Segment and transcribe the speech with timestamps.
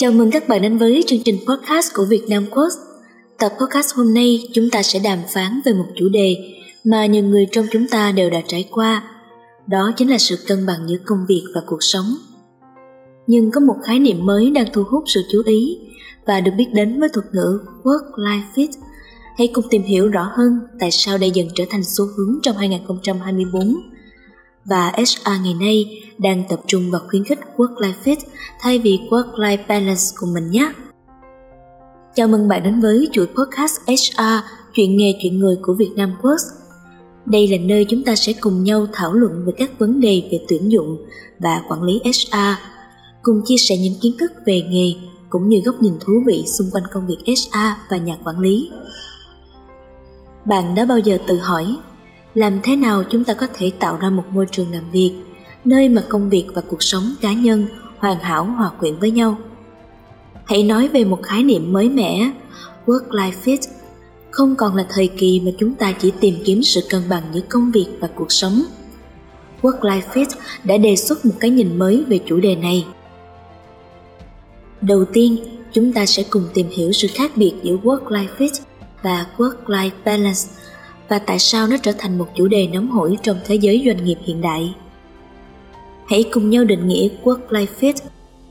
[0.00, 2.68] Chào mừng các bạn đến với chương trình podcast của Việt Nam Quốc.
[3.38, 6.36] Tập podcast hôm nay, chúng ta sẽ đàm phán về một chủ đề
[6.84, 9.02] mà nhiều người trong chúng ta đều đã trải qua.
[9.66, 12.04] Đó chính là sự cân bằng giữa công việc và cuộc sống.
[13.26, 15.78] Nhưng có một khái niệm mới đang thu hút sự chú ý
[16.26, 18.68] và được biết đến với thuật ngữ Work-Life Fit.
[19.38, 22.56] Hãy cùng tìm hiểu rõ hơn tại sao đây dần trở thành xu hướng trong
[22.56, 23.74] 2024
[24.64, 28.16] và HR ngày nay đang tập trung vào khuyến khích work-life fit
[28.60, 30.72] thay vì work-life balance của mình nhé.
[32.14, 36.14] Chào mừng bạn đến với chuỗi podcast HR chuyện nghề chuyện người của Việt Nam
[36.22, 36.54] Works.
[37.26, 40.44] Đây là nơi chúng ta sẽ cùng nhau thảo luận về các vấn đề về
[40.48, 40.96] tuyển dụng
[41.38, 42.36] và quản lý HR,
[43.22, 44.92] cùng chia sẻ những kiến thức về nghề
[45.30, 48.70] cũng như góc nhìn thú vị xung quanh công việc HR và nhà quản lý.
[50.44, 51.76] Bạn đã bao giờ tự hỏi
[52.34, 55.12] làm thế nào chúng ta có thể tạo ra một môi trường làm việc,
[55.64, 57.66] nơi mà công việc và cuộc sống cá nhân
[57.98, 59.38] hoàn hảo hòa quyện với nhau?
[60.44, 62.30] Hãy nói về một khái niệm mới mẻ
[62.86, 63.58] work life fit.
[64.30, 67.40] Không còn là thời kỳ mà chúng ta chỉ tìm kiếm sự cân bằng giữa
[67.48, 68.62] công việc và cuộc sống.
[69.62, 70.26] Work life fit
[70.64, 72.86] đã đề xuất một cái nhìn mới về chủ đề này.
[74.80, 75.36] Đầu tiên,
[75.72, 78.60] chúng ta sẽ cùng tìm hiểu sự khác biệt giữa work life fit
[79.02, 80.40] và work life balance
[81.10, 84.04] và tại sao nó trở thành một chủ đề nóng hổi trong thế giới doanh
[84.04, 84.74] nghiệp hiện đại.
[86.08, 87.94] Hãy cùng nhau định nghĩa work-life fit.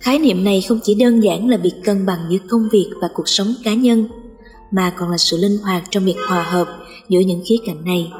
[0.00, 3.08] Khái niệm này không chỉ đơn giản là việc cân bằng giữa công việc và
[3.14, 4.08] cuộc sống cá nhân,
[4.70, 6.68] mà còn là sự linh hoạt trong việc hòa hợp
[7.08, 8.12] giữa những khía cạnh này.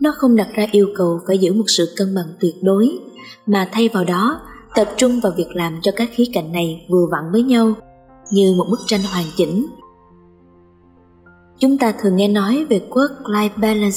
[0.00, 2.98] Nó không đặt ra yêu cầu phải giữ một sự cân bằng tuyệt đối,
[3.46, 4.40] mà thay vào đó
[4.74, 7.72] tập trung vào việc làm cho các khía cạnh này vừa vặn với nhau,
[8.30, 9.66] như một bức tranh hoàn chỉnh
[11.58, 13.96] Chúng ta thường nghe nói về work-life balance,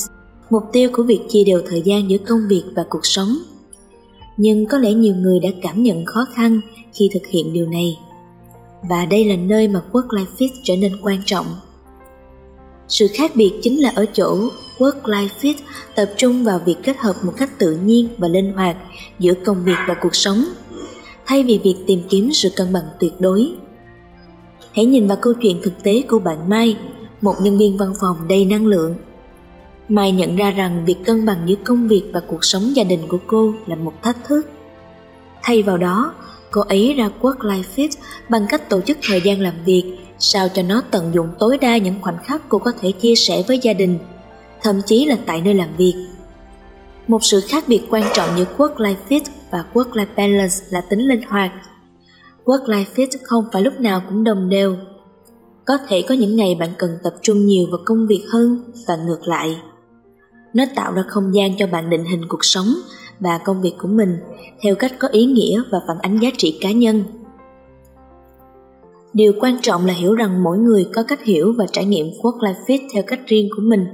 [0.50, 3.38] mục tiêu của việc chia đều thời gian giữa công việc và cuộc sống.
[4.38, 6.62] Nhưng có lẽ nhiều người đã cảm nhận khó khăn
[6.94, 7.98] khi thực hiện điều này.
[8.90, 11.46] Và đây là nơi mà work-life fit trở nên quan trọng.
[12.88, 14.38] Sự khác biệt chính là ở chỗ
[14.78, 15.54] work-life fit
[15.96, 18.78] tập trung vào việc kết hợp một cách tự nhiên và linh hoạt
[19.20, 20.46] giữa công việc và cuộc sống,
[21.26, 23.52] thay vì việc tìm kiếm sự cân bằng tuyệt đối.
[24.72, 26.78] Hãy nhìn vào câu chuyện thực tế của bạn Mai
[27.22, 28.96] một nhân viên văn phòng đầy năng lượng.
[29.90, 33.08] Mai nhận ra rằng việc cân bằng giữa công việc và cuộc sống gia đình
[33.08, 34.50] của cô là một thách thức.
[35.44, 36.14] Thay vào đó,
[36.52, 37.90] cô ấy ra work-life fit
[38.30, 41.78] bằng cách tổ chức thời gian làm việc sao cho nó tận dụng tối đa
[41.78, 44.00] những khoảnh khắc cô có thể chia sẻ với gia đình,
[44.62, 46.08] thậm chí là tại nơi làm việc.
[47.08, 51.22] Một sự khác biệt quan trọng giữa work-life fit và work-life balance là tính linh
[51.22, 51.52] hoạt.
[52.46, 54.78] Work-life fit không phải lúc nào cũng đồng đều
[55.68, 58.96] có thể có những ngày bạn cần tập trung nhiều vào công việc hơn và
[58.96, 59.58] ngược lại.
[60.54, 62.68] Nó tạo ra không gian cho bạn định hình cuộc sống
[63.20, 64.18] và công việc của mình
[64.62, 67.04] theo cách có ý nghĩa và phản ánh giá trị cá nhân.
[69.14, 72.40] Điều quan trọng là hiểu rằng mỗi người có cách hiểu và trải nghiệm work
[72.40, 73.86] life fit theo cách riêng của mình.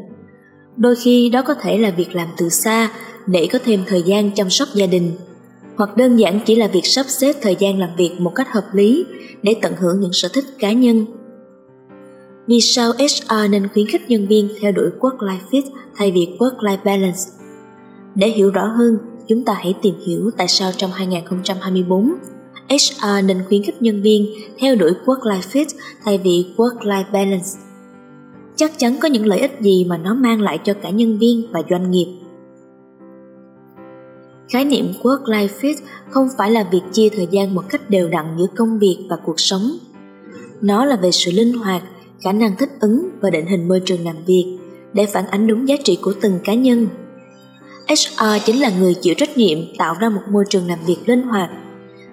[0.78, 2.92] Đôi khi đó có thể là việc làm từ xa
[3.28, 5.12] để có thêm thời gian chăm sóc gia đình,
[5.76, 8.66] hoặc đơn giản chỉ là việc sắp xếp thời gian làm việc một cách hợp
[8.74, 9.06] lý
[9.44, 11.06] để tận hưởng những sở thích cá nhân
[12.48, 15.64] vì sao HR nên khuyến khích nhân viên theo đuổi work-life fit
[15.96, 17.20] thay vì work-life balance?
[18.16, 22.14] Để hiểu rõ hơn, chúng ta hãy tìm hiểu tại sao trong 2024
[22.70, 24.28] HR nên khuyến khích nhân viên
[24.60, 25.66] theo đuổi work-life fit
[26.04, 27.50] thay vì work-life balance.
[28.56, 31.52] Chắc chắn có những lợi ích gì mà nó mang lại cho cả nhân viên
[31.52, 32.08] và doanh nghiệp.
[34.50, 35.76] Khái niệm work-life fit
[36.10, 39.16] không phải là việc chia thời gian một cách đều đặn giữa công việc và
[39.26, 39.72] cuộc sống.
[40.62, 41.84] Nó là về sự linh hoạt
[42.24, 44.58] khả năng thích ứng và định hình môi trường làm việc
[44.94, 46.88] để phản ánh đúng giá trị của từng cá nhân.
[47.90, 51.22] HR chính là người chịu trách nhiệm tạo ra một môi trường làm việc linh
[51.22, 51.50] hoạt,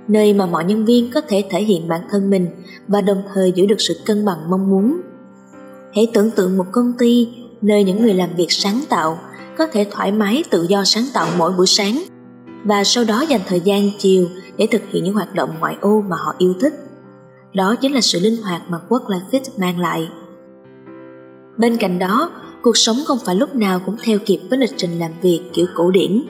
[0.09, 2.47] nơi mà mọi nhân viên có thể thể hiện bản thân mình
[2.88, 5.00] và đồng thời giữ được sự cân bằng mong muốn.
[5.94, 7.28] Hãy tưởng tượng một công ty
[7.62, 9.19] nơi những người làm việc sáng tạo
[9.59, 12.03] có thể thoải mái tự do sáng tạo mỗi buổi sáng
[12.65, 14.27] và sau đó dành thời gian chiều
[14.57, 16.90] để thực hiện những hoạt động ngoại ô mà họ yêu thích.
[17.54, 20.08] Đó chính là sự linh hoạt mà work-life fit mang lại.
[21.58, 22.30] Bên cạnh đó,
[22.62, 25.66] cuộc sống không phải lúc nào cũng theo kịp với lịch trình làm việc kiểu
[25.74, 26.22] cổ điển.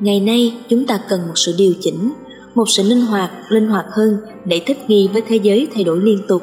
[0.00, 2.12] Ngày nay, chúng ta cần một sự điều chỉnh,
[2.54, 6.00] một sự linh hoạt, linh hoạt hơn để thích nghi với thế giới thay đổi
[6.00, 6.42] liên tục.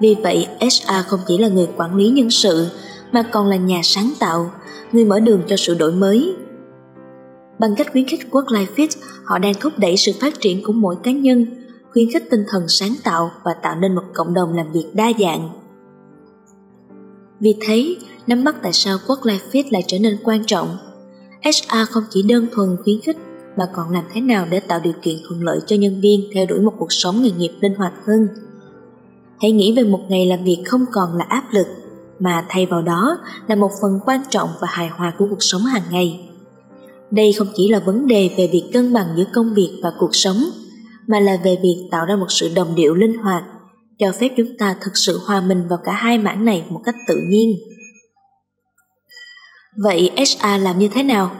[0.00, 2.66] Vì vậy, HR không chỉ là người quản lý nhân sự,
[3.12, 4.50] mà còn là nhà sáng tạo,
[4.92, 6.34] người mở đường cho sự đổi mới.
[7.58, 8.88] Bằng cách khuyến khích work-life fit,
[9.24, 11.46] họ đang thúc đẩy sự phát triển của mỗi cá nhân,
[11.94, 15.12] khuyến khích tinh thần sáng tạo và tạo nên một cộng đồng làm việc đa
[15.20, 15.48] dạng.
[17.40, 17.96] Vì thế,
[18.26, 20.76] nắm bắt tại sao work-life fit lại trở nên quan trọng.
[21.44, 23.16] HR không chỉ đơn thuần khuyến khích
[23.56, 26.46] mà còn làm thế nào để tạo điều kiện thuận lợi cho nhân viên theo
[26.46, 28.28] đuổi một cuộc sống nghề nghiệp linh hoạt hơn.
[29.40, 31.66] Hãy nghĩ về một ngày làm việc không còn là áp lực,
[32.18, 33.18] mà thay vào đó
[33.48, 36.30] là một phần quan trọng và hài hòa của cuộc sống hàng ngày.
[37.10, 40.14] Đây không chỉ là vấn đề về việc cân bằng giữa công việc và cuộc
[40.14, 40.36] sống,
[41.06, 43.44] mà là về việc tạo ra một sự đồng điệu linh hoạt,
[43.98, 46.96] cho phép chúng ta thực sự hòa mình vào cả hai mảng này một cách
[47.08, 47.56] tự nhiên.
[49.76, 51.30] Vậy HR làm như thế nào?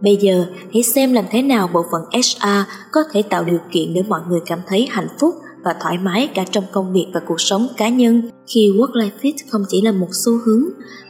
[0.00, 3.94] Bây giờ hãy xem làm thế nào bộ phận HR có thể tạo điều kiện
[3.94, 7.20] để mọi người cảm thấy hạnh phúc và thoải mái cả trong công việc và
[7.26, 10.64] cuộc sống cá nhân khi work-life fit không chỉ là một xu hướng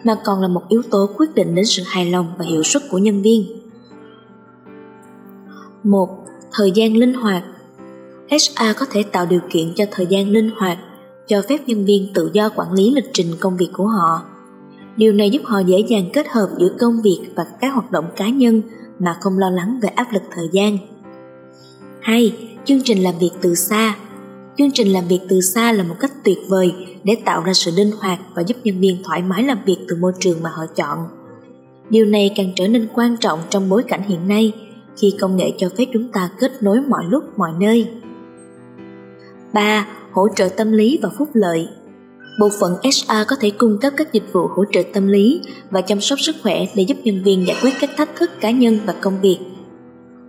[0.04, 2.82] mà còn là một yếu tố quyết định đến sự hài lòng và hiệu suất
[2.90, 3.44] của nhân viên.
[5.84, 6.08] 1.
[6.52, 7.44] Thời gian linh hoạt
[8.32, 10.78] HR có thể tạo điều kiện cho thời gian linh hoạt,
[11.26, 14.22] cho phép nhân viên tự do quản lý lịch trình công việc của họ.
[14.96, 18.04] Điều này giúp họ dễ dàng kết hợp giữa công việc và các hoạt động
[18.16, 18.62] cá nhân
[18.98, 20.78] mà không lo lắng về áp lực thời gian.
[22.00, 22.32] 2.
[22.64, 23.96] Chương trình làm việc từ xa
[24.58, 26.74] Chương trình làm việc từ xa là một cách tuyệt vời
[27.04, 29.96] để tạo ra sự linh hoạt và giúp nhân viên thoải mái làm việc từ
[29.96, 30.98] môi trường mà họ chọn.
[31.90, 34.52] Điều này càng trở nên quan trọng trong bối cảnh hiện nay
[34.96, 37.88] khi công nghệ cho phép chúng ta kết nối mọi lúc mọi nơi.
[39.52, 39.86] 3.
[40.12, 41.68] Hỗ trợ tâm lý và phúc lợi
[42.38, 45.40] Bộ phận HR có thể cung cấp các dịch vụ hỗ trợ tâm lý
[45.70, 48.50] và chăm sóc sức khỏe để giúp nhân viên giải quyết các thách thức cá
[48.50, 49.38] nhân và công việc.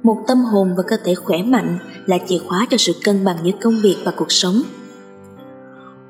[0.04, 3.38] Một tâm hồn và cơ thể khỏe mạnh là chìa khóa cho sự cân bằng
[3.44, 4.62] giữa công việc và cuộc sống.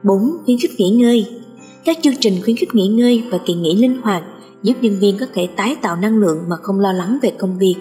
[0.04, 0.38] 4.
[0.46, 1.42] Khuyến khích nghỉ ngơi
[1.86, 4.24] Các chương trình khuyến khích nghỉ ngơi và kỳ nghỉ linh hoạt
[4.64, 7.58] giúp nhân viên có thể tái tạo năng lượng mà không lo lắng về công
[7.58, 7.76] việc.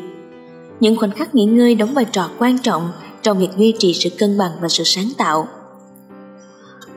[0.81, 2.88] Những khoảnh khắc nghỉ ngơi đóng vai trò quan trọng
[3.22, 5.48] trong việc duy trì sự cân bằng và sự sáng tạo.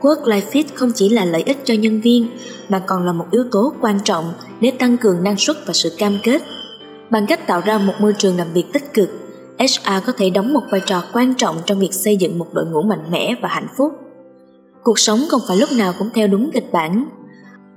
[0.00, 2.28] Work-life fit không chỉ là lợi ích cho nhân viên
[2.68, 5.92] mà còn là một yếu tố quan trọng để tăng cường năng suất và sự
[5.98, 6.42] cam kết.
[7.10, 9.08] Bằng cách tạo ra một môi trường làm việc tích cực,
[9.58, 12.66] HR có thể đóng một vai trò quan trọng trong việc xây dựng một đội
[12.66, 13.92] ngũ mạnh mẽ và hạnh phúc.
[14.82, 17.04] Cuộc sống không phải lúc nào cũng theo đúng kịch bản.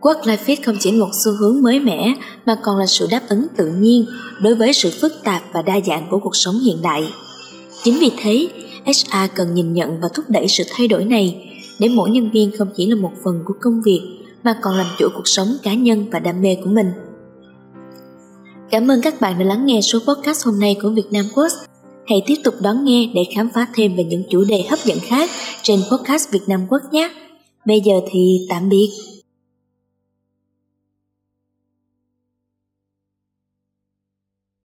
[0.01, 2.13] Work-life fit không chỉ một xu hướng mới mẻ
[2.45, 4.05] mà còn là sự đáp ứng tự nhiên
[4.41, 7.09] đối với sự phức tạp và đa dạng của cuộc sống hiện đại.
[7.89, 8.47] Chính vì thế,
[8.85, 11.49] HR cần nhìn nhận và thúc đẩy sự thay đổi này
[11.79, 14.01] để mỗi nhân viên không chỉ là một phần của công việc
[14.43, 16.91] mà còn làm chủ cuộc sống cá nhân và đam mê của mình.
[18.71, 21.55] Cảm ơn các bạn đã lắng nghe số podcast hôm nay của Việt Nam Post.
[22.07, 24.97] Hãy tiếp tục đón nghe để khám phá thêm về những chủ đề hấp dẫn
[25.01, 25.29] khác
[25.63, 27.09] trên podcast Việt Nam Quốc nhé.
[27.65, 28.89] Bây giờ thì tạm biệt.